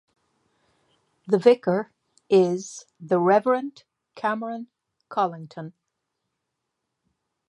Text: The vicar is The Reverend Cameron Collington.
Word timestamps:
The 1.27 1.37
vicar 1.37 1.91
is 2.27 2.85
The 2.99 3.19
Reverend 3.19 3.83
Cameron 4.15 4.65
Collington. 5.11 5.73